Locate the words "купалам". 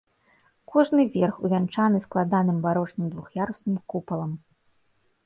3.93-4.33